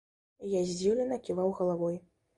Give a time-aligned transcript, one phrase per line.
[0.45, 1.99] І я здзіўлена ківаў галавой.